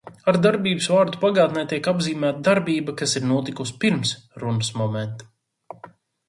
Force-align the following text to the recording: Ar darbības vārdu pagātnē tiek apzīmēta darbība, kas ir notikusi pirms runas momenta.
Ar 0.31 0.37
darbības 0.43 0.85
vārdu 0.93 1.19
pagātnē 1.25 1.65
tiek 1.73 1.89
apzīmēta 1.91 2.41
darbība, 2.47 2.95
kas 3.03 3.13
ir 3.21 3.29
notikusi 3.33 3.77
pirms 3.85 4.15
runas 4.45 4.73
momenta. 4.83 5.93